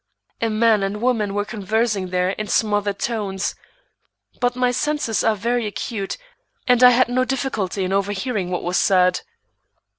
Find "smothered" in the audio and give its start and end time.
2.47-2.97